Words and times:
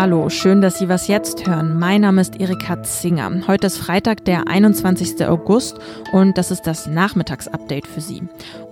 Hallo, 0.00 0.30
schön, 0.30 0.62
dass 0.62 0.78
Sie 0.78 0.88
was 0.88 1.08
jetzt 1.08 1.46
hören. 1.46 1.78
Mein 1.78 2.00
Name 2.00 2.22
ist 2.22 2.40
Erika 2.40 2.82
Zinger. 2.82 3.30
Heute 3.46 3.66
ist 3.66 3.76
Freitag, 3.76 4.24
der 4.24 4.48
21. 4.48 5.26
August 5.26 5.78
und 6.12 6.38
das 6.38 6.50
ist 6.50 6.62
das 6.62 6.86
Nachmittagsupdate 6.86 7.86
für 7.86 8.00
Sie. 8.00 8.22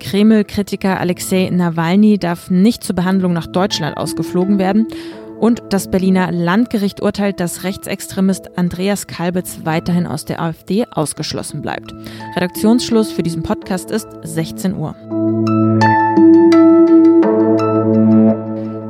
Kreml-Kritiker 0.00 0.98
Alexei 0.98 1.50
Nawalny 1.52 2.16
darf 2.16 2.48
nicht 2.48 2.82
zur 2.82 2.96
Behandlung 2.96 3.34
nach 3.34 3.46
Deutschland 3.46 3.98
ausgeflogen 3.98 4.58
werden. 4.58 4.86
Und 5.38 5.62
das 5.68 5.90
Berliner 5.90 6.32
Landgericht 6.32 7.02
urteilt, 7.02 7.40
dass 7.40 7.62
Rechtsextremist 7.62 8.56
Andreas 8.56 9.06
Kalbitz 9.06 9.58
weiterhin 9.64 10.06
aus 10.06 10.24
der 10.24 10.40
AfD 10.40 10.86
ausgeschlossen 10.90 11.60
bleibt. 11.60 11.92
Redaktionsschluss 12.36 13.12
für 13.12 13.22
diesen 13.22 13.42
Podcast 13.42 13.90
ist 13.90 14.08
16 14.22 14.74
Uhr. 14.74 14.94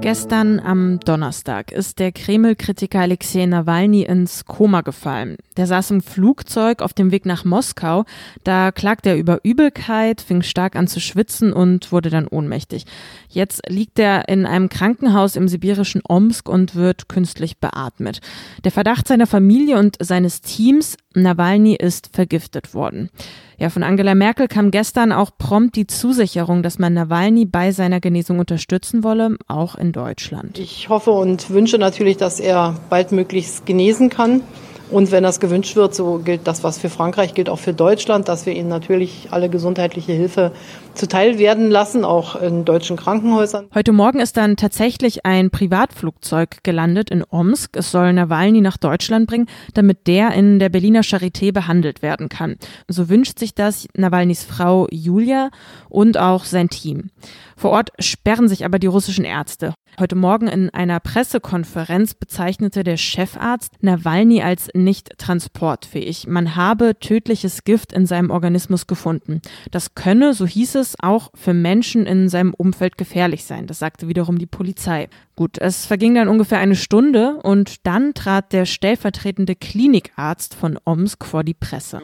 Gestern 0.08 0.58
am 0.58 1.00
Donnerstag 1.00 1.70
ist 1.70 1.98
der 1.98 2.12
Kreml-Kritiker 2.12 3.00
Alexei 3.00 3.44
Nawalny 3.44 4.04
ins 4.04 4.46
Koma 4.46 4.80
gefallen. 4.80 5.36
Der 5.58 5.66
saß 5.66 5.90
im 5.90 6.00
Flugzeug 6.00 6.80
auf 6.80 6.94
dem 6.94 7.10
Weg 7.10 7.26
nach 7.26 7.44
Moskau. 7.44 8.06
Da 8.42 8.72
klagte 8.72 9.10
er 9.10 9.18
über 9.18 9.40
Übelkeit, 9.42 10.22
fing 10.22 10.40
stark 10.40 10.76
an 10.76 10.86
zu 10.86 10.98
schwitzen 10.98 11.52
und 11.52 11.92
wurde 11.92 12.08
dann 12.08 12.26
ohnmächtig. 12.26 12.86
Jetzt 13.28 13.68
liegt 13.68 13.98
er 13.98 14.30
in 14.30 14.46
einem 14.46 14.70
Krankenhaus 14.70 15.36
im 15.36 15.46
sibirischen 15.46 16.00
Omsk 16.08 16.48
und 16.48 16.74
wird 16.74 17.10
künstlich 17.10 17.58
beatmet. 17.58 18.22
Der 18.64 18.72
Verdacht 18.72 19.08
seiner 19.08 19.26
Familie 19.26 19.78
und 19.78 19.98
seines 20.00 20.40
Teams, 20.40 20.96
Nawalny 21.14 21.74
ist 21.74 22.10
vergiftet 22.14 22.72
worden. 22.72 23.10
Ja, 23.58 23.70
von 23.70 23.82
Angela 23.82 24.14
Merkel 24.14 24.46
kam 24.46 24.70
gestern 24.70 25.10
auch 25.10 25.32
prompt 25.36 25.74
die 25.74 25.88
Zusicherung, 25.88 26.62
dass 26.62 26.78
man 26.78 26.94
Nawalny 26.94 27.44
bei 27.44 27.72
seiner 27.72 27.98
Genesung 27.98 28.38
unterstützen 28.38 29.02
wolle, 29.02 29.36
auch 29.48 29.74
in 29.74 29.90
Deutschland. 29.98 30.58
Ich 30.60 30.88
hoffe 30.88 31.10
und 31.10 31.50
wünsche 31.50 31.76
natürlich, 31.76 32.16
dass 32.16 32.38
er 32.38 32.76
baldmöglichst 32.88 33.66
genesen 33.66 34.10
kann. 34.10 34.42
Und 34.90 35.10
wenn 35.10 35.22
das 35.22 35.38
gewünscht 35.38 35.76
wird, 35.76 35.94
so 35.94 36.18
gilt 36.18 36.46
das, 36.46 36.64
was 36.64 36.78
für 36.78 36.88
Frankreich 36.88 37.34
gilt, 37.34 37.50
auch 37.50 37.58
für 37.58 37.74
Deutschland, 37.74 38.26
dass 38.28 38.46
wir 38.46 38.54
ihnen 38.54 38.68
natürlich 38.68 39.28
alle 39.30 39.50
gesundheitliche 39.50 40.12
Hilfe 40.12 40.52
zuteil 40.94 41.38
werden 41.38 41.70
lassen, 41.70 42.06
auch 42.06 42.40
in 42.40 42.64
deutschen 42.64 42.96
Krankenhäusern. 42.96 43.66
Heute 43.74 43.92
Morgen 43.92 44.20
ist 44.20 44.38
dann 44.38 44.56
tatsächlich 44.56 45.26
ein 45.26 45.50
Privatflugzeug 45.50 46.58
gelandet 46.62 47.10
in 47.10 47.22
Omsk. 47.28 47.76
Es 47.76 47.90
soll 47.90 48.14
Nawalny 48.14 48.62
nach 48.62 48.78
Deutschland 48.78 49.26
bringen, 49.26 49.46
damit 49.74 50.06
der 50.06 50.32
in 50.32 50.58
der 50.58 50.70
Berliner 50.70 51.02
Charité 51.02 51.52
behandelt 51.52 52.00
werden 52.00 52.30
kann. 52.30 52.56
So 52.88 53.10
wünscht 53.10 53.38
sich 53.38 53.54
das 53.54 53.88
Nawalnys 53.94 54.44
Frau 54.44 54.86
Julia 54.90 55.50
und 55.90 56.16
auch 56.16 56.44
sein 56.44 56.70
Team. 56.70 57.10
Vor 57.56 57.72
Ort 57.72 57.90
sperren 57.98 58.48
sich 58.48 58.64
aber 58.64 58.78
die 58.78 58.86
russischen 58.86 59.24
Ärzte. 59.24 59.74
Heute 59.98 60.14
Morgen 60.14 60.46
in 60.46 60.70
einer 60.70 61.00
Pressekonferenz 61.00 62.14
bezeichnete 62.14 62.84
der 62.84 62.96
Chefarzt 62.96 63.72
Nawalny 63.80 64.42
als 64.42 64.68
nicht 64.74 65.18
transportfähig. 65.18 66.26
Man 66.28 66.54
habe 66.54 66.98
tödliches 66.98 67.64
Gift 67.64 67.92
in 67.92 68.06
seinem 68.06 68.30
Organismus 68.30 68.86
gefunden. 68.86 69.42
Das 69.70 69.94
könne, 69.94 70.34
so 70.34 70.46
hieß 70.46 70.76
es, 70.76 70.94
auch 71.00 71.30
für 71.34 71.52
Menschen 71.52 72.06
in 72.06 72.28
seinem 72.28 72.54
Umfeld 72.54 72.96
gefährlich 72.96 73.44
sein. 73.44 73.66
Das 73.66 73.80
sagte 73.80 74.06
wiederum 74.06 74.38
die 74.38 74.46
Polizei. 74.46 75.08
Gut, 75.34 75.58
es 75.58 75.86
verging 75.86 76.14
dann 76.14 76.28
ungefähr 76.28 76.58
eine 76.58 76.76
Stunde 76.76 77.38
und 77.42 77.86
dann 77.86 78.14
trat 78.14 78.52
der 78.52 78.66
stellvertretende 78.66 79.56
Klinikarzt 79.56 80.54
von 80.54 80.78
Omsk 80.84 81.24
vor 81.24 81.44
die 81.44 81.54
Presse. 81.54 82.00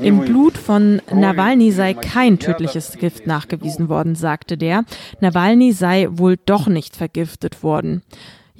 Im 0.00 0.20
Blut 0.20 0.49
von 0.60 1.02
Nawalny 1.12 1.72
sei 1.72 1.94
kein 1.94 2.38
tödliches 2.38 2.98
Gift 2.98 3.26
nachgewiesen 3.26 3.88
worden, 3.88 4.14
sagte 4.14 4.56
der. 4.56 4.84
Nawalny 5.20 5.72
sei 5.72 6.08
wohl 6.10 6.36
doch 6.36 6.66
nicht 6.68 6.96
vergiftet 6.96 7.62
worden. 7.62 8.02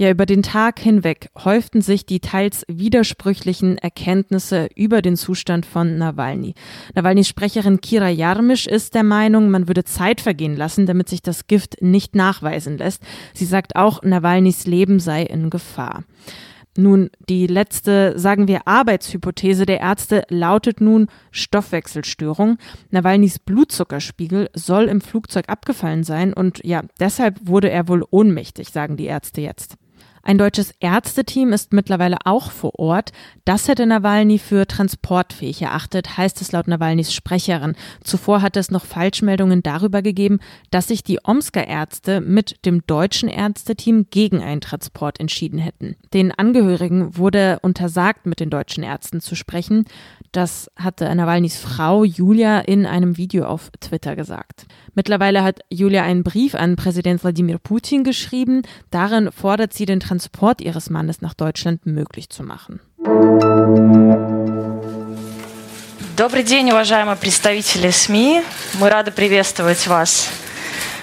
Ja, 0.01 0.11
über 0.11 0.25
den 0.25 0.43
Tag 0.43 0.81
hinweg 0.81 1.29
häuften 1.45 1.83
sich 1.83 2.07
die 2.07 2.21
teils 2.21 2.65
widersprüchlichen 2.69 3.77
Erkenntnisse 3.77 4.71
über 4.75 5.03
den 5.03 5.15
Zustand 5.15 5.67
von 5.67 5.99
Nawalny. 5.99 6.55
Nawalnys 6.95 7.29
Sprecherin 7.29 7.83
Kira 7.83 8.09
Jarmisch 8.09 8.67
ist 8.67 8.95
der 8.95 9.03
Meinung, 9.03 9.51
man 9.51 9.69
würde 9.69 9.85
Zeit 9.85 10.23
vergehen 10.23 10.57
lassen, 10.57 10.87
damit 10.87 11.11
sich 11.11 11.21
das 11.21 11.49
Gift 11.49 11.83
nicht 11.83 12.15
nachweisen 12.15 12.79
lässt. 12.79 13.03
Sie 13.35 13.45
sagt 13.45 13.77
auch, 13.77 14.03
Nawalnys 14.03 14.67
Leben 14.67 15.01
sei 15.01 15.23
in 15.25 15.51
Gefahr. 15.51 16.05
Nun, 16.81 17.11
die 17.29 17.47
letzte, 17.47 18.19
sagen 18.19 18.49
wir, 18.49 18.67
Arbeitshypothese 18.67 19.67
der 19.67 19.81
Ärzte 19.81 20.25
lautet 20.31 20.81
nun 20.81 21.09
Stoffwechselstörung. 21.31 22.57
Nawalnys 22.91 23.39
Blutzuckerspiegel 23.39 24.49
soll 24.55 24.85
im 24.85 25.03
Flugzeug 25.03 25.45
abgefallen 25.49 26.05
sein 26.05 26.33
und 26.33 26.65
ja, 26.65 26.83
deshalb 26.99 27.47
wurde 27.47 27.71
er 27.71 27.87
wohl 27.87 28.03
ohnmächtig, 28.11 28.71
sagen 28.71 28.97
die 28.97 29.05
Ärzte 29.05 29.43
jetzt. 29.43 29.77
Ein 30.23 30.39
deutsches 30.39 30.73
Ärzteteam 30.81 31.53
ist 31.53 31.73
mittlerweile 31.73 32.19
auch 32.25 32.51
vor 32.51 32.79
Ort. 32.79 33.13
Das 33.45 33.69
hätte 33.69 33.87
Nawalny 33.87 34.39
für 34.39 34.67
transportfähig 34.67 35.63
erachtet, 35.63 36.19
heißt 36.19 36.41
es 36.41 36.53
laut 36.53 36.69
Nawalnys 36.69 37.13
Sprecherin. 37.13 37.75
Zuvor 38.05 38.43
hat 38.43 38.57
es 38.57 38.71
noch 38.71 38.85
Falschmeldungen 38.85 39.63
darüber 39.63 40.03
gegeben, 40.03 40.39
dass 40.71 40.89
sich 40.89 41.03
die 41.03 41.19
Omsker 41.25 41.67
Ärzte 41.67 42.21
mit 42.21 42.65
dem 42.67 42.87
deutschen 42.87 43.29
Ärzteteam 43.29 44.07
gegen 44.11 44.43
einen 44.43 44.61
Transport 44.61 45.21
entschieden 45.21 45.59
hätten. 45.59 45.97
Den 46.13 46.33
Angehörigen 46.33 47.17
wurde 47.17 47.59
untersagt, 47.63 48.27
mit 48.27 48.41
den 48.41 48.51
deutschen 48.51 48.85
Ärzten 48.85 49.21
zu 49.21 49.35
sprechen. 49.35 49.85
Das 50.33 50.71
hatte 50.77 51.13
Nawalnys 51.15 51.59
Frau 51.59 52.05
Julia 52.05 52.61
in 52.61 52.87
einem 52.87 53.17
Video 53.17 53.47
auf 53.47 53.71
Twitter 53.81 54.17
gesagt. 54.17 54.67
Mittlerweile 54.95 55.43
hat 55.43 55.61
Julia 55.71 56.03
einen 56.03 56.25
Brief 56.25 56.55
an 56.55 56.77
Präsident 56.77 57.23
Wladimir 57.23 57.59
Putin 57.59 58.05
geschrieben. 58.05 58.63
Darin 58.91 59.33
fordert 59.33 59.73
sie 59.73 59.87
den 59.87 60.01
Transport 60.10 60.62
ihres 60.62 60.90
Mannes 60.90 61.22
nach 61.22 61.34
Deutschland 61.34 61.86
möglich 61.86 62.30
zu 62.30 62.44
machen. 62.44 62.80
Добрый 66.18 66.44
день, 66.44 66.72
уважаемые 66.72 67.18
представители 67.18 67.92
СМИ. 67.92 68.42
Мы 68.80 68.90
рады 68.90 69.12
приветствовать 69.12 69.86
вас 69.88 70.30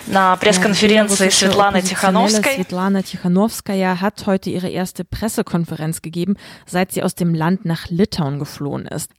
на 0.06 0.36
Pressekonferenz 0.36 1.12
Svetlana 1.12 1.80
Tichanowskaja. 1.82 2.56
Svetlana 2.56 3.02
Tichanowskaja 3.02 4.00
hat 4.00 4.26
heute 4.26 4.50
ihre 4.50 4.68
erste 4.68 5.04
Pressekonferenz 5.04 6.02
gegeben, 6.02 6.36
seit 6.66 6.92
sie 6.92 7.02
aus 7.02 7.14
dem 7.14 7.34
Land 7.34 7.64
nach 7.64 7.88
Litauen 7.88 8.38
geflohen 8.38 8.86
ist. 8.86 9.10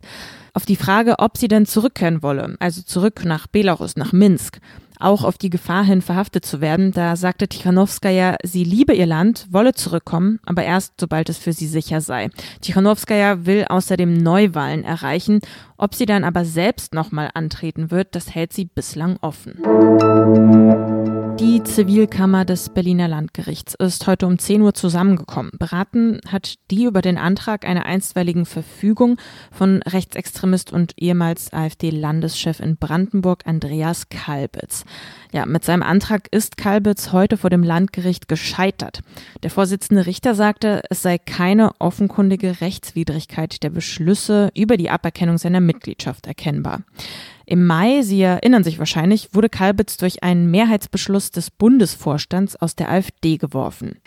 Auf 0.53 0.65
die 0.65 0.75
Frage, 0.75 1.19
ob 1.19 1.37
sie 1.37 1.47
denn 1.47 1.65
zurückkehren 1.65 2.21
wolle, 2.21 2.55
also 2.59 2.81
zurück 2.81 3.23
nach 3.25 3.47
Belarus, 3.47 3.95
nach 3.95 4.13
Minsk, 4.13 4.59
auch 4.98 5.24
auf 5.24 5.38
die 5.38 5.50
Gefahr 5.50 5.84
hin, 5.84 6.02
verhaftet 6.02 6.44
zu 6.44 6.60
werden. 6.60 6.92
Da 6.92 7.16
sagte 7.16 7.48
Tichanowskaja, 7.48 8.36
sie 8.42 8.64
liebe 8.64 8.94
ihr 8.94 9.06
Land, 9.06 9.46
wolle 9.50 9.74
zurückkommen, 9.74 10.40
aber 10.44 10.64
erst 10.64 10.94
sobald 11.00 11.28
es 11.28 11.38
für 11.38 11.52
sie 11.52 11.66
sicher 11.66 12.00
sei. 12.00 12.30
Tichanowskaja 12.60 13.46
will 13.46 13.66
außerdem 13.68 14.14
Neuwahlen 14.14 14.84
erreichen. 14.84 15.40
Ob 15.76 15.94
sie 15.94 16.06
dann 16.06 16.24
aber 16.24 16.44
selbst 16.44 16.94
nochmal 16.94 17.30
antreten 17.34 17.90
wird, 17.90 18.14
das 18.14 18.34
hält 18.34 18.52
sie 18.52 18.64
bislang 18.64 19.16
offen. 19.20 19.58
Die 21.40 21.62
Zivilkammer 21.62 22.44
des 22.44 22.68
Berliner 22.68 23.06
Landgerichts 23.06 23.74
ist 23.74 24.08
heute 24.08 24.26
um 24.26 24.40
10 24.40 24.60
Uhr 24.60 24.74
zusammengekommen. 24.74 25.52
Beraten 25.56 26.20
hat 26.26 26.56
die 26.72 26.82
über 26.82 27.00
den 27.00 27.16
Antrag 27.16 27.64
einer 27.64 27.86
einstweiligen 27.86 28.44
Verfügung 28.44 29.18
von 29.52 29.80
Rechtsextremist 29.84 30.72
und 30.72 30.94
ehemals 30.96 31.52
AfD-Landeschef 31.52 32.58
in 32.58 32.76
Brandenburg 32.76 33.46
Andreas 33.46 34.08
Kalbitz. 34.08 34.84
Ja, 35.32 35.46
mit 35.46 35.64
seinem 35.64 35.84
Antrag 35.84 36.26
ist 36.32 36.56
Kalbitz 36.56 37.12
heute 37.12 37.36
vor 37.36 37.50
dem 37.50 37.62
Landgericht 37.62 38.26
gescheitert. 38.26 39.02
Der 39.44 39.50
Vorsitzende 39.50 40.06
Richter 40.06 40.34
sagte, 40.34 40.82
es 40.90 41.02
sei 41.02 41.18
keine 41.18 41.70
offenkundige 41.78 42.60
Rechtswidrigkeit 42.60 43.62
der 43.62 43.70
Beschlüsse 43.70 44.50
über 44.56 44.76
die 44.76 44.90
Aberkennung 44.90 45.38
seiner 45.38 45.60
Mitgliedschaft 45.60 46.26
erkennbar. 46.26 46.80
Im 47.50 47.64
Mai, 47.64 48.02
Sie 48.02 48.20
erinnern 48.20 48.62
sich 48.62 48.78
wahrscheinlich, 48.78 49.30
wurde 49.32 49.48
Kalbitz 49.48 49.96
durch 49.96 50.22
einen 50.22 50.50
Mehrheitsbeschluss 50.50 51.30
des 51.30 51.50
Bundesvorstands 51.50 52.56
aus 52.56 52.76
der 52.76 52.90
AfD 52.90 53.38
geworfen. 53.38 54.00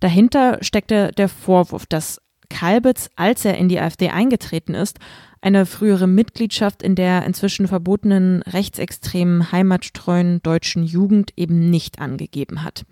Dahinter 0.00 0.56
steckte 0.62 1.10
der 1.12 1.28
Vorwurf, 1.28 1.84
dass 1.84 2.22
Kalbitz, 2.48 3.10
als 3.14 3.44
er 3.44 3.58
in 3.58 3.68
die 3.68 3.78
AfD 3.78 4.08
eingetreten 4.08 4.72
ist, 4.72 5.00
eine 5.42 5.66
frühere 5.66 6.06
Mitgliedschaft 6.06 6.82
in 6.82 6.94
der 6.94 7.26
inzwischen 7.26 7.68
verbotenen 7.68 8.40
rechtsextremen 8.40 9.52
heimattreuen 9.52 10.40
deutschen 10.42 10.82
Jugend 10.82 11.32
eben 11.36 11.68
nicht 11.68 11.98
angegeben 12.00 12.64
hat. 12.64 12.86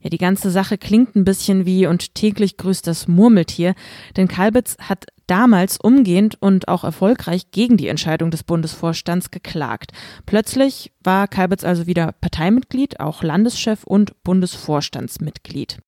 Ja, 0.00 0.10
die 0.10 0.18
ganze 0.18 0.50
Sache 0.50 0.78
klingt 0.78 1.16
ein 1.16 1.24
bisschen 1.24 1.66
wie 1.66 1.86
und 1.86 2.14
täglich 2.14 2.56
grüßt 2.56 2.86
das 2.86 3.08
Murmeltier, 3.08 3.74
denn 4.16 4.28
Kalbitz 4.28 4.76
hat 4.80 5.06
damals 5.26 5.78
umgehend 5.78 6.40
und 6.40 6.68
auch 6.68 6.84
erfolgreich 6.84 7.50
gegen 7.50 7.76
die 7.76 7.88
Entscheidung 7.88 8.30
des 8.30 8.44
Bundesvorstands 8.44 9.30
geklagt. 9.30 9.92
Plötzlich 10.26 10.92
war 11.02 11.28
Kalbitz 11.28 11.64
also 11.64 11.86
wieder 11.86 12.12
Parteimitglied, 12.12 13.00
auch 13.00 13.22
Landeschef 13.22 13.84
und 13.84 14.22
Bundesvorstandsmitglied. 14.22 15.78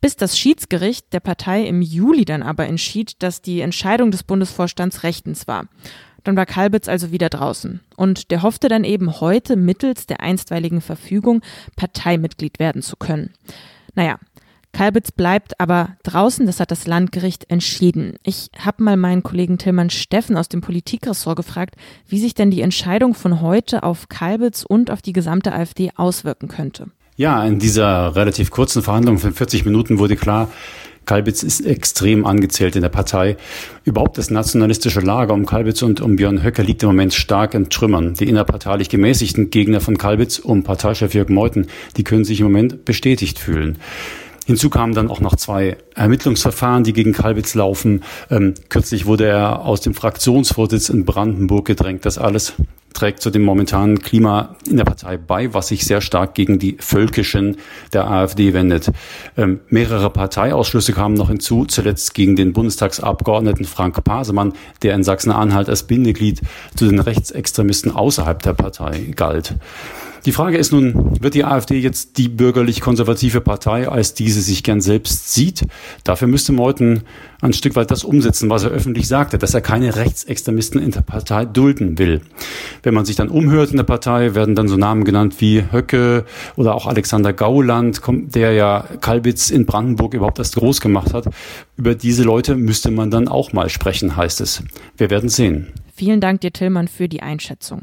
Bis 0.00 0.16
das 0.16 0.38
Schiedsgericht 0.38 1.12
der 1.12 1.20
Partei 1.20 1.64
im 1.64 1.80
Juli 1.80 2.24
dann 2.24 2.42
aber 2.42 2.66
entschied, 2.66 3.22
dass 3.22 3.40
die 3.40 3.60
Entscheidung 3.60 4.10
des 4.10 4.24
Bundesvorstands 4.24 5.02
rechtens 5.04 5.48
war. 5.48 5.68
Dann 6.24 6.36
war 6.36 6.46
Kalbitz 6.46 6.88
also 6.88 7.12
wieder 7.12 7.28
draußen. 7.28 7.80
Und 7.96 8.30
der 8.30 8.42
hoffte 8.42 8.68
dann 8.68 8.84
eben 8.84 9.20
heute 9.20 9.56
mittels 9.56 10.06
der 10.06 10.20
einstweiligen 10.20 10.80
Verfügung 10.80 11.42
Parteimitglied 11.76 12.58
werden 12.58 12.82
zu 12.82 12.96
können. 12.96 13.30
Naja, 13.94 14.18
Kalbitz 14.72 15.10
bleibt 15.10 15.58
aber 15.58 15.96
draußen, 16.04 16.46
das 16.46 16.60
hat 16.60 16.70
das 16.70 16.86
Landgericht 16.86 17.50
entschieden. 17.50 18.14
Ich 18.22 18.50
habe 18.58 18.82
mal 18.82 18.96
meinen 18.96 19.22
Kollegen 19.22 19.58
Tillmann 19.58 19.90
Steffen 19.90 20.36
aus 20.36 20.48
dem 20.48 20.60
Politikressort 20.60 21.36
gefragt, 21.36 21.74
wie 22.06 22.20
sich 22.20 22.34
denn 22.34 22.50
die 22.50 22.60
Entscheidung 22.60 23.14
von 23.14 23.40
heute 23.40 23.82
auf 23.82 24.08
Kalbitz 24.08 24.64
und 24.66 24.90
auf 24.90 25.02
die 25.02 25.12
gesamte 25.12 25.52
AfD 25.52 25.90
auswirken 25.96 26.48
könnte. 26.48 26.86
Ja, 27.16 27.44
in 27.44 27.58
dieser 27.58 28.14
relativ 28.16 28.50
kurzen 28.50 28.82
Verhandlung 28.82 29.18
von 29.18 29.34
40 29.34 29.64
Minuten 29.64 29.98
wurde 29.98 30.16
klar, 30.16 30.50
Kalbitz 31.10 31.42
ist 31.42 31.66
extrem 31.66 32.24
angezählt 32.24 32.76
in 32.76 32.82
der 32.82 32.88
Partei. 32.88 33.36
Überhaupt 33.84 34.16
das 34.16 34.30
nationalistische 34.30 35.00
Lager 35.00 35.34
um 35.34 35.44
Kalbitz 35.44 35.82
und 35.82 36.00
um 36.00 36.14
Björn 36.14 36.44
Höcker 36.44 36.62
liegt 36.62 36.84
im 36.84 36.90
Moment 36.90 37.14
stark 37.14 37.54
in 37.54 37.68
Trümmern. 37.68 38.14
Die 38.14 38.28
innerparteilich 38.28 38.90
gemäßigten 38.90 39.50
Gegner 39.50 39.80
von 39.80 39.98
Kalbitz 39.98 40.38
um 40.38 40.62
Parteichef 40.62 41.12
Jörg 41.12 41.28
Meuthen, 41.28 41.66
die 41.96 42.04
können 42.04 42.24
sich 42.24 42.38
im 42.38 42.46
Moment 42.46 42.84
bestätigt 42.84 43.40
fühlen. 43.40 43.78
Hinzu 44.46 44.70
kamen 44.70 44.94
dann 44.94 45.10
auch 45.10 45.20
noch 45.20 45.34
zwei 45.34 45.78
Ermittlungsverfahren, 45.96 46.84
die 46.84 46.92
gegen 46.92 47.12
Kalbitz 47.12 47.56
laufen. 47.56 48.04
Ähm, 48.30 48.54
kürzlich 48.68 49.04
wurde 49.04 49.26
er 49.26 49.64
aus 49.64 49.80
dem 49.80 49.94
Fraktionsvorsitz 49.94 50.90
in 50.90 51.04
Brandenburg 51.04 51.66
gedrängt. 51.66 52.06
Das 52.06 52.18
alles 52.18 52.52
trägt 52.92 53.20
zu 53.20 53.30
dem 53.30 53.42
momentanen 53.42 54.00
Klima 54.00 54.56
in 54.68 54.76
der 54.76 54.84
Partei 54.84 55.16
bei, 55.16 55.54
was 55.54 55.68
sich 55.68 55.84
sehr 55.84 56.00
stark 56.00 56.34
gegen 56.34 56.58
die 56.58 56.76
Völkischen 56.80 57.56
der 57.92 58.10
AfD 58.10 58.52
wendet. 58.52 58.90
Ähm, 59.36 59.60
mehrere 59.68 60.10
Parteiausschlüsse 60.10 60.92
kamen 60.92 61.14
noch 61.14 61.28
hinzu, 61.28 61.64
zuletzt 61.64 62.14
gegen 62.14 62.36
den 62.36 62.52
Bundestagsabgeordneten 62.52 63.64
Frank 63.64 64.02
Pasemann, 64.04 64.52
der 64.82 64.94
in 64.94 65.04
Sachsen-Anhalt 65.04 65.68
als 65.68 65.84
Bindeglied 65.84 66.40
zu 66.74 66.88
den 66.88 67.00
Rechtsextremisten 67.00 67.92
außerhalb 67.92 68.42
der 68.42 68.54
Partei 68.54 69.12
galt. 69.14 69.54
Die 70.26 70.32
Frage 70.32 70.58
ist 70.58 70.72
nun, 70.72 71.22
wird 71.22 71.34
die 71.34 71.44
AfD 71.44 71.78
jetzt 71.78 72.18
die 72.18 72.28
bürgerlich-konservative 72.28 73.40
Partei, 73.40 73.88
als 73.88 74.12
diese 74.12 74.42
sich 74.42 74.62
gern 74.62 74.80
selbst 74.82 75.32
sieht? 75.32 75.66
Dafür 76.04 76.28
müsste 76.28 76.52
Meuthen 76.52 77.02
ein 77.40 77.54
Stück 77.54 77.74
weit 77.74 77.90
das 77.90 78.04
umsetzen, 78.04 78.50
was 78.50 78.64
er 78.64 78.70
öffentlich 78.70 79.08
sagte, 79.08 79.38
dass 79.38 79.54
er 79.54 79.62
keine 79.62 79.96
Rechtsextremisten 79.96 80.82
in 80.82 80.90
der 80.90 81.00
Partei 81.00 81.46
dulden 81.46 81.98
will. 81.98 82.20
Wenn 82.82 82.92
man 82.92 83.06
sich 83.06 83.16
dann 83.16 83.28
umhört 83.28 83.70
in 83.70 83.78
der 83.78 83.84
Partei, 83.84 84.34
werden 84.34 84.54
dann 84.54 84.68
so 84.68 84.76
Namen 84.76 85.04
genannt 85.04 85.36
wie 85.38 85.64
Höcke 85.72 86.26
oder 86.56 86.74
auch 86.74 86.86
Alexander 86.86 87.32
Gauland, 87.32 88.02
der 88.06 88.52
ja 88.52 88.84
Kalbitz 89.00 89.50
in 89.50 89.64
Brandenburg 89.64 90.12
überhaupt 90.12 90.38
erst 90.38 90.56
groß 90.56 90.82
gemacht 90.82 91.14
hat. 91.14 91.28
Über 91.76 91.94
diese 91.94 92.24
Leute 92.24 92.56
müsste 92.56 92.90
man 92.90 93.10
dann 93.10 93.26
auch 93.26 93.54
mal 93.54 93.70
sprechen, 93.70 94.16
heißt 94.16 94.42
es. 94.42 94.62
Wir 94.98 95.08
werden 95.08 95.30
sehen. 95.30 95.68
Vielen 95.94 96.20
Dank 96.20 96.42
dir, 96.42 96.52
Tillmann, 96.52 96.88
für 96.88 97.08
die 97.08 97.22
Einschätzung. 97.22 97.82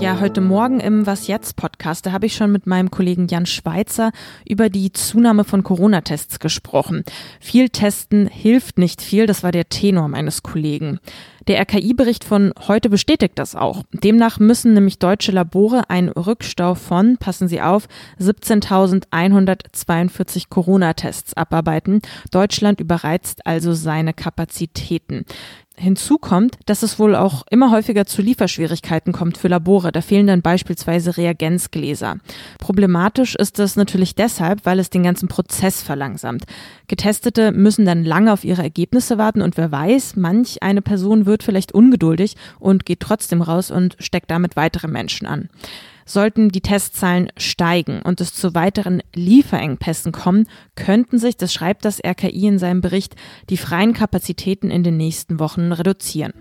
Ja, 0.00 0.20
heute 0.20 0.40
Morgen 0.40 0.80
im 0.80 1.06
Was 1.06 1.28
jetzt 1.28 1.56
Podcast, 1.56 2.04
da 2.04 2.12
habe 2.12 2.26
ich 2.26 2.34
schon 2.34 2.52
mit 2.52 2.66
meinem 2.66 2.90
Kollegen 2.90 3.28
Jan 3.28 3.46
Schweitzer 3.46 4.10
über 4.46 4.68
die 4.68 4.92
Zunahme 4.92 5.44
von 5.44 5.62
Corona-Tests 5.62 6.40
gesprochen. 6.40 7.04
Viel 7.40 7.68
Testen 7.68 8.26
hilft 8.26 8.78
nicht 8.78 9.00
viel, 9.00 9.26
das 9.26 9.42
war 9.42 9.52
der 9.52 9.68
Tenor 9.68 10.08
meines 10.08 10.42
Kollegen. 10.42 10.98
Der 11.46 11.60
RKI-Bericht 11.60 12.24
von 12.24 12.54
heute 12.68 12.88
bestätigt 12.88 13.38
das 13.38 13.54
auch. 13.54 13.82
Demnach 13.92 14.38
müssen 14.38 14.72
nämlich 14.72 14.98
deutsche 14.98 15.30
Labore 15.30 15.90
einen 15.90 16.08
Rückstau 16.08 16.74
von, 16.74 17.18
passen 17.18 17.48
Sie 17.48 17.60
auf, 17.60 17.86
17.142 18.18 20.44
Corona-Tests 20.48 21.34
abarbeiten. 21.34 22.00
Deutschland 22.30 22.80
überreizt 22.80 23.46
also 23.46 23.74
seine 23.74 24.14
Kapazitäten. 24.14 25.26
Hinzu 25.76 26.18
kommt, 26.18 26.56
dass 26.66 26.84
es 26.84 27.00
wohl 27.00 27.16
auch 27.16 27.42
immer 27.50 27.72
häufiger 27.72 28.06
zu 28.06 28.22
Lieferschwierigkeiten 28.22 29.12
kommt 29.12 29.38
für 29.38 29.48
Labore. 29.48 29.90
Da 29.90 30.02
fehlen 30.02 30.28
dann 30.28 30.40
beispielsweise 30.40 31.16
Reagenzgläser. 31.16 32.18
Problematisch 32.58 33.34
ist 33.34 33.58
das 33.58 33.74
natürlich 33.74 34.14
deshalb, 34.14 34.64
weil 34.66 34.78
es 34.78 34.90
den 34.90 35.02
ganzen 35.02 35.26
Prozess 35.26 35.82
verlangsamt. 35.82 36.44
Getestete 36.86 37.50
müssen 37.50 37.86
dann 37.86 38.04
lange 38.04 38.32
auf 38.32 38.44
ihre 38.44 38.62
Ergebnisse 38.62 39.18
warten 39.18 39.42
und 39.42 39.56
wer 39.56 39.72
weiß, 39.72 40.14
manch 40.14 40.62
eine 40.62 40.80
Person 40.80 41.26
wird 41.26 41.42
vielleicht 41.42 41.72
ungeduldig 41.72 42.36
und 42.60 42.86
geht 42.86 43.00
trotzdem 43.00 43.42
raus 43.42 43.72
und 43.72 43.96
steckt 43.98 44.30
damit 44.30 44.54
weitere 44.54 44.86
Menschen 44.86 45.26
an. 45.26 45.48
Sollten 46.06 46.50
die 46.50 46.60
Testzahlen 46.60 47.30
steigen 47.36 48.02
und 48.02 48.20
es 48.20 48.34
zu 48.34 48.54
weiteren 48.54 49.02
Lieferengpässen 49.14 50.12
kommen, 50.12 50.46
könnten 50.76 51.18
sich, 51.18 51.36
das 51.36 51.52
schreibt 51.52 51.84
das 51.84 52.00
RKI 52.04 52.46
in 52.46 52.58
seinem 52.58 52.80
Bericht, 52.80 53.16
die 53.50 53.56
freien 53.56 53.94
Kapazitäten 53.94 54.70
in 54.70 54.82
den 54.82 54.96
nächsten 54.96 55.38
Wochen 55.40 55.72
reduzieren. 55.72 56.32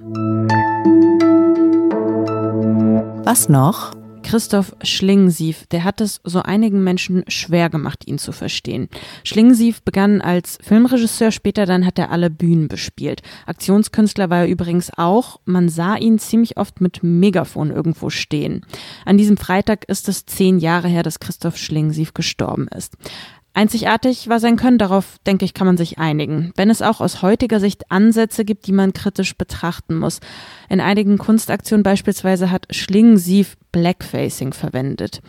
Was 3.25 3.47
noch? 3.47 4.02
Christoph 4.23 4.75
Schlingensief, 4.81 5.67
der 5.67 5.83
hat 5.83 6.01
es 6.01 6.21
so 6.23 6.41
einigen 6.41 6.83
Menschen 6.83 7.23
schwer 7.27 7.69
gemacht, 7.69 8.07
ihn 8.07 8.17
zu 8.17 8.31
verstehen. 8.31 8.89
Schlingensief 9.23 9.83
begann 9.83 10.21
als 10.21 10.57
Filmregisseur, 10.61 11.31
später 11.31 11.65
dann 11.65 11.85
hat 11.85 11.99
er 11.99 12.11
alle 12.11 12.29
Bühnen 12.29 12.67
bespielt. 12.67 13.21
Aktionskünstler 13.45 14.29
war 14.29 14.39
er 14.39 14.47
übrigens 14.47 14.91
auch. 14.97 15.39
Man 15.45 15.69
sah 15.69 15.95
ihn 15.95 16.19
ziemlich 16.19 16.57
oft 16.57 16.81
mit 16.81 17.03
Megafon 17.03 17.69
irgendwo 17.69 18.09
stehen. 18.09 18.65
An 19.05 19.17
diesem 19.17 19.37
Freitag 19.37 19.85
ist 19.85 20.09
es 20.09 20.25
zehn 20.25 20.57
Jahre 20.57 20.87
her, 20.87 21.03
dass 21.03 21.19
Christoph 21.19 21.57
Schlingensief 21.57 22.13
gestorben 22.13 22.67
ist. 22.69 22.97
Einzigartig 23.55 24.29
war 24.29 24.39
sein 24.39 24.55
Können, 24.55 24.79
darauf 24.79 25.19
denke 25.27 25.45
ich, 25.45 25.53
kann 25.53 25.67
man 25.67 25.77
sich 25.77 25.99
einigen. 25.99 26.51
Wenn 26.55 26.71
es 26.71 26.81
auch 26.81 27.01
aus 27.01 27.21
heutiger 27.21 27.59
Sicht 27.59 27.91
Ansätze 27.91 28.45
gibt, 28.45 28.65
die 28.65 28.71
man 28.71 28.93
kritisch 28.93 29.37
betrachten 29.37 29.95
muss. 29.95 30.21
In 30.69 30.81
einigen 30.81 31.19
Kunstaktionen 31.19 31.83
beispielsweise 31.83 32.49
hat 32.49 32.65
Schlingensief 32.71 33.55
Blackfacing 33.71 34.53
verwendet. 34.53 35.21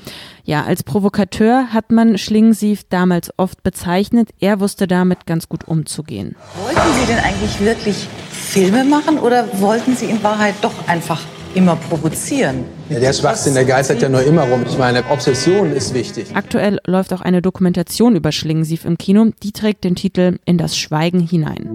Ja, 0.44 0.64
als 0.64 0.82
Provokateur 0.82 1.72
hat 1.72 1.90
man 1.90 2.16
Schlingensief 2.16 2.84
damals 2.88 3.30
oft 3.38 3.62
bezeichnet. 3.62 4.30
Er 4.40 4.60
wusste 4.60 4.86
damit 4.86 5.26
ganz 5.26 5.48
gut 5.48 5.68
umzugehen. 5.68 6.34
Wollten 6.62 6.92
Sie 7.00 7.06
denn 7.06 7.18
eigentlich 7.18 7.60
wirklich 7.60 8.08
Filme 8.30 8.84
machen 8.84 9.18
oder 9.18 9.48
wollten 9.60 9.96
Sie 9.96 10.06
in 10.06 10.22
Wahrheit 10.22 10.54
doch 10.62 10.88
einfach 10.88 11.20
immer 11.54 11.76
provozieren. 11.76 12.64
Ja, 12.88 13.00
der 13.00 13.12
Schwachsinn, 13.12 13.54
der 13.54 13.64
geistert 13.64 14.02
ja 14.02 14.08
nur 14.08 14.22
immer 14.22 14.42
rum. 14.42 14.64
Ich 14.68 14.78
meine, 14.78 15.04
Obsession 15.10 15.72
ist 15.72 15.94
wichtig. 15.94 16.26
Aktuell 16.34 16.80
läuft 16.86 17.12
auch 17.12 17.20
eine 17.20 17.42
Dokumentation 17.42 18.16
über 18.16 18.32
Schlingensief 18.32 18.84
im 18.84 18.98
Kino. 18.98 19.30
Die 19.42 19.52
trägt 19.52 19.84
den 19.84 19.94
Titel 19.94 20.38
In 20.44 20.58
das 20.58 20.76
Schweigen 20.76 21.20
hinein. 21.20 21.70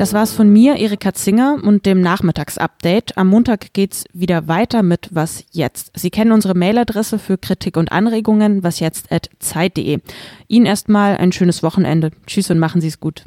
Das 0.00 0.14
war's 0.14 0.32
von 0.32 0.50
mir, 0.50 0.76
Erika 0.76 1.12
Zinger 1.12 1.58
und 1.62 1.84
dem 1.84 2.00
Nachmittagsupdate. 2.00 3.18
Am 3.18 3.28
Montag 3.28 3.74
geht's 3.74 4.04
wieder 4.14 4.48
weiter 4.48 4.82
mit 4.82 5.10
Was 5.12 5.44
jetzt. 5.52 5.90
Sie 5.94 6.08
kennen 6.08 6.32
unsere 6.32 6.54
Mailadresse 6.54 7.18
für 7.18 7.36
Kritik 7.36 7.76
und 7.76 7.92
Anregungen, 7.92 8.64
wasjetzt@zeit.de. 8.64 9.98
Ihnen 10.48 10.64
erstmal 10.64 11.18
ein 11.18 11.32
schönes 11.32 11.62
Wochenende. 11.62 12.12
Tschüss 12.26 12.50
und 12.50 12.58
machen 12.58 12.80
Sie's 12.80 12.98
gut. 12.98 13.24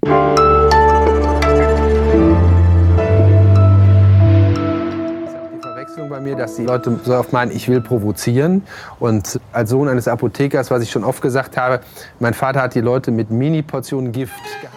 Bei 6.09 6.19
mir, 6.19 6.35
dass 6.35 6.55
die 6.55 6.63
Leute 6.63 6.99
so 7.03 7.15
oft 7.15 7.33
meinen, 7.33 7.51
ich 7.51 7.69
will 7.69 7.81
provozieren. 7.81 8.63
Und 8.99 9.39
als 9.51 9.69
Sohn 9.69 9.87
eines 9.87 10.07
Apothekers, 10.07 10.71
was 10.71 10.81
ich 10.83 10.91
schon 10.91 11.03
oft 11.03 11.21
gesagt 11.21 11.57
habe, 11.57 11.81
mein 12.19 12.33
Vater 12.33 12.61
hat 12.61 12.75
die 12.75 12.81
Leute 12.81 13.11
mit 13.11 13.29
Mini-Portionen 13.31 14.11
Gift 14.11 14.33
gehabt. 14.61 14.72